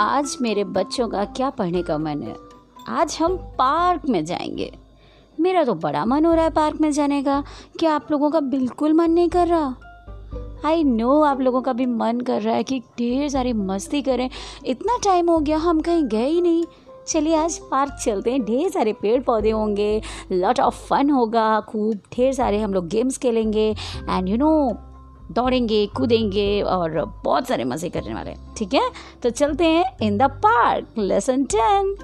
[0.00, 2.36] आज मेरे बच्चों का क्या पढ़ने का मन है?
[2.88, 4.78] आज हम पार्क में जाएँगे।
[5.40, 7.44] मेरा तो बड़ा मन हो रहा है पार्क में जाने का।
[7.78, 9.74] क्या आप लोगों का बिल्कुल मन नहीं कर रहा?
[10.66, 14.30] आई नो आप लोगों का भी मन कर रहा है कि ढेर सारी मस्ती करें।
[14.66, 16.64] इतना टाइम हो गया, हम कहीं गए ही नहीं।
[17.08, 20.02] चलिए आज पार्क चलते हैं। ढेर सारे पेड़ पौधे होंगे
[20.32, 23.74] लॉट ऑफ़ फन होगा, खूब ढेर सारे हम लोग गेम्स खेलेंगे।
[24.10, 24.78] एंड यू नो
[25.32, 28.90] दौड़ेंगे, कूदेंगे और बहुत सारे मज़े करने वाले ठीक है?
[29.22, 31.94] तो चलते हैं in the park lesson ten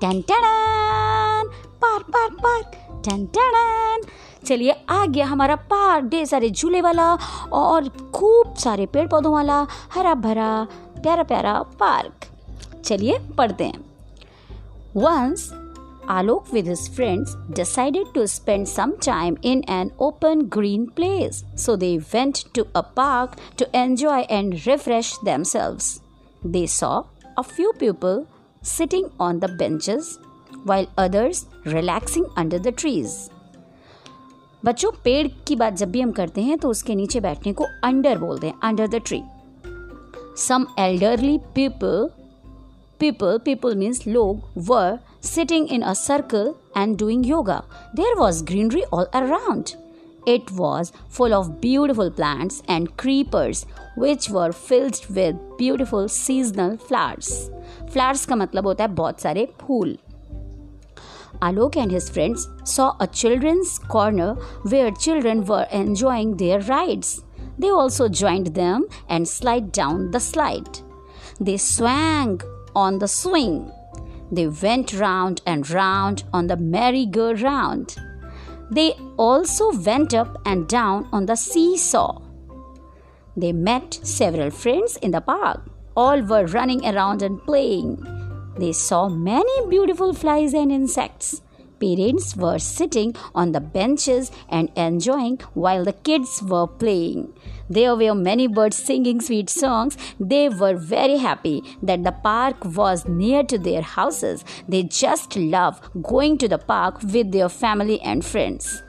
[0.00, 1.50] ten ten
[1.82, 2.72] park park park
[3.04, 4.02] ten ten
[4.46, 7.14] चलिए, आ गया हमारा पार्क, ढेर सारे झूले वाला
[7.52, 10.66] और खूब सारे पेड़ पौधों वाला हरा भरा
[11.02, 12.26] प्यारा प्यारा पार्क।
[12.84, 13.84] चलिए, पढ़ते हैं।
[14.96, 15.50] Once
[16.07, 21.43] Alok with his friends decided to spend some time in an open green place.
[21.55, 26.01] So they went to a park to enjoy and refresh themselves.
[26.43, 27.05] They saw
[27.37, 28.27] a few people
[28.61, 30.19] sitting on the benches
[30.65, 33.29] while others relaxing under the trees.
[34.65, 38.17] बच्चों पेड़ की बात जब भी हम करते हैं तो उसके नीचे बैठने को अंडर
[38.17, 39.21] बोलते हैं under the tree
[40.47, 42.09] some elderly people
[42.99, 48.83] people people means log were sitting in a circle and doing yoga there was greenery
[48.91, 49.75] all around
[50.25, 57.49] it was full of beautiful plants and creepers which were filled with beautiful seasonal flowers
[57.89, 59.97] flowers का मतलब होता है बहुत सारे फूल
[61.41, 67.21] Alok and his friends saw a children's corner where children were enjoying their rides.
[67.57, 70.79] They also joined them and slid down the slide.
[71.39, 72.41] They swung
[72.75, 73.71] on the swing.
[74.30, 77.96] They went round and round on the merry-go-round.
[78.70, 82.20] They also went up and down on the seesaw.
[83.36, 85.62] They met several friends in the park.
[85.96, 88.04] All were running around and playing.
[88.58, 91.40] They saw many beautiful flies and insects.
[91.80, 97.32] Parents were sitting on the benches and enjoying while the kids were playing.
[97.70, 99.96] There were many birds singing sweet songs.
[100.18, 104.44] They were very happy that the park was near to their houses.
[104.66, 108.82] They just love going to the park with their family and friends.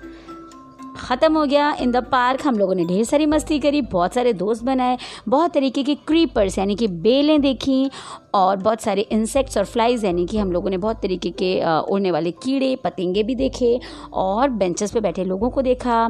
[1.00, 4.34] ख़त्म हो गया। इन the park हम लोगों ने ढेर सारी मस्ती करी, बहुत सारे
[4.34, 7.90] दोस्त बनाए, बहुत तरीके के क्रीपर्स यानी कि बेलें देखी,
[8.34, 11.54] और बहुत सारे इंसेक्ट्स और फ्लाइज यानी कि हम लोगों ने बहुत तरीके के
[11.92, 13.80] उड़ने वाले कीड़े, पतंगे भी देखे,
[14.14, 16.08] और बेंचेस पे बैठे लोगों को देखा।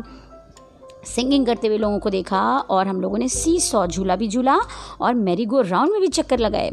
[1.04, 4.58] सिंगिंग करते हुए लोगों को देखा और हम लोगों ने सी सौ झूला भी झूला
[5.02, 6.72] और मैरी गो राउंड में भी चक्कर लगाए।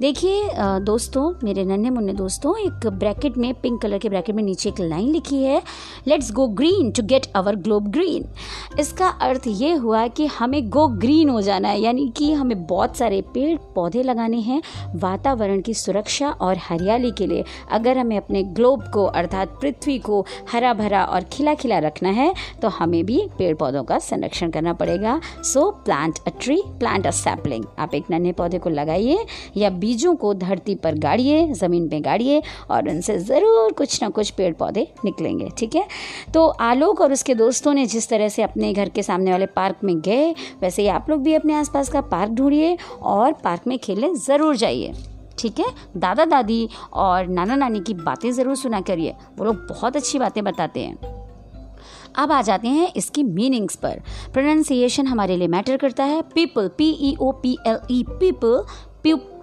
[0.00, 0.48] देखिए
[0.82, 4.80] दोस्तों, मेरे नन्हे मुन्ने दोस्तों, एक ब्रैकेट में, पिंक कलर के ब्रैकेट में नीचे एक
[4.80, 5.62] लाइन लिखी है
[6.08, 8.24] let's go green to get our globe green
[8.80, 12.96] इसका अर्थ ये हुआ कि हमें गो ग्रीन हो जाना है, यानी कि हमें बहुत
[12.96, 14.62] सारे पेड़ पौधे लगाने हैं,
[14.96, 20.24] वातावरण की सुरक्षा और हरियाली के लिए। अगर हमें अपने ग्लोब को, अर्थात पृथ्वी को,
[20.52, 22.32] हरा भरा और खिला खिला रखना है
[22.62, 27.10] तो हमें भी पेड़ पौधों का संरक्षण करना पड़ेगा। So plant a tree plant a
[27.12, 29.24] sapling आप एक नन्हे पौधे को लगाइए
[29.56, 34.30] या बीजों को धरती पर गाड़िए, ज़मीन पे गाड़िए और उनसे ज़रूर कुछ ना कुछ
[34.30, 35.86] पेड़ पौधे निकलेंगे, ठीक है?
[36.34, 39.84] तो आलोक और उसके दोस्तों ने जिस तरह से अपने घर के सामने वाले पार्क
[39.84, 43.78] में गए, वैसे ही आप लोग भी अपने आसपास का पार्क ढूंढिए और पार्क में
[43.78, 44.92] खेलने ज़रूर जाइए,
[45.38, 45.66] ठीक है?
[45.96, 50.42] दादा दादी और नाना नानी की बातें ज़रूर सुना करिए। वो लोग बहुत अच्छी बातें
[50.44, 51.15] बताते हैं।
[52.18, 54.02] अब आ जाते हैं इसकी मीनिंग्स पर।
[54.32, 58.64] प्रोनाउंसिएशन हमारे लिए मैटर करता है। People P E O P L E people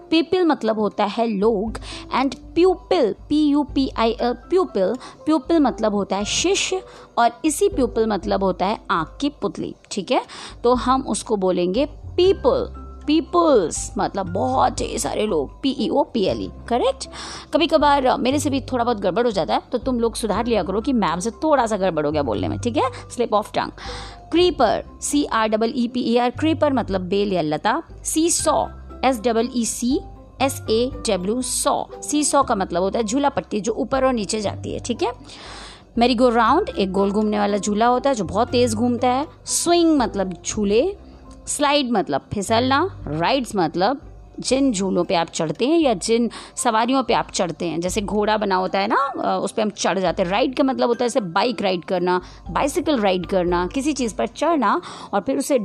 [0.09, 1.77] people मतलब होता है लोग
[2.13, 4.93] and pupil P U P I L pupil
[5.25, 6.81] pupil मतलब होता है शिष्य,
[7.17, 10.21] और इसी प्यूपिल मतलब होता है आँख की पुतली, ठीक है?
[10.63, 16.24] तो हम उसको बोलेंगे पीपल पीपल्स मतलब बहुत ढेर सारे लोग P E O P
[16.25, 17.08] L E correct
[17.53, 20.46] कभी कभार मेरे से भी थोड़ा बहुत गड़बड़ हो जाता है तो तुम लोग सुधार
[20.46, 22.90] लिया करो कि मैम से थोड़ा सा गड़बड़ हो गया बोलने में, ठीक है?
[23.16, 23.72] Slip of tongue
[24.32, 27.82] creeper C R double E P E R creeper मतलब बेल या लता
[28.32, 28.66] seesaw
[29.06, 29.99] S double E see
[30.41, 31.84] S A W saw
[32.23, 35.11] seesaw का मतलब होता है झूला पट्टी जो ऊपर और नीचे जाती है, ठीक है?
[35.97, 39.28] मेरी गो राउंड एक गोल घूमने वाला झूला होता है जो बहुत तेज़ घूमता है.
[39.46, 40.82] स्विंग मतलब झूले
[41.47, 44.01] स्लाइड मतलब फिसलना, राइड्स मतलब
[44.40, 48.37] जिन झूलों पे आप चढ़ते हैं या जिन सवारियों पे आप चढ़ते हैं। जैसे घोड़ा
[48.37, 51.09] बना होता है ना उस पर हम चढ़ जाते हैं। राइड का मतलब होता है
[51.09, 52.19] जैसे बाइक राइड करना,
[52.49, 54.81] बाइसिकल राइड करना, किसी चीज़ पर चढ़ना
[55.13, 55.59] और फिर उसे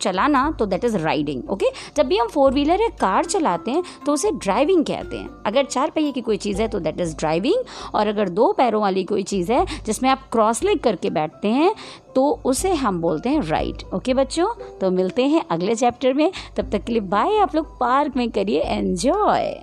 [0.00, 3.82] चलाना तो दैट इज़ राइडिंग ओके जब भी हम फोर व्हीलर या कार चलाते हैं
[4.06, 7.16] तो उसे ड्राइविंग कहते हैं। अगर चार पहिए की कोई चीज़ है तो दैट इज़
[7.16, 7.64] ड्राइविंग
[7.94, 11.74] और अगर दो पैरों वाली कोई चीज़ है, जिसमें आप क्रॉस लेग करके बैठते हैं
[12.14, 14.48] तो उसे हम बोलते हैं राइड ओके बच्चों?
[14.80, 18.30] तो मिलते हैं अगले चैप्टर में। तब तक के लिए बाय आप लोग पार्क में
[18.30, 19.54] करिए एंजॉय